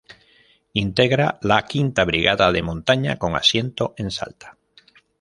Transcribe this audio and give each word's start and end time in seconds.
Integra 0.83 1.27
la 1.43 1.59
V 1.71 2.03
Brigada 2.05 2.51
de 2.51 2.63
Montaña, 2.63 3.19
con 3.19 3.35
asiento 3.35 3.93
en 3.97 4.09
Salta. 4.09 4.57